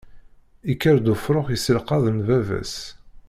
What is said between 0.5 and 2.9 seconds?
Ikker-d ufrux yesselqaḍen baba-s.